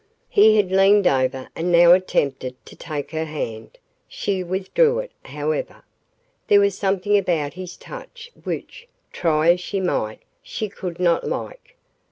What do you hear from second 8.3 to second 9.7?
which, try as